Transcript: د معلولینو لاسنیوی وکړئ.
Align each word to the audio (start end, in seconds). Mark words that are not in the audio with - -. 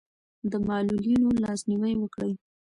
د 0.51 0.53
معلولینو 0.67 1.29
لاسنیوی 1.43 1.93
وکړئ. 1.97 2.33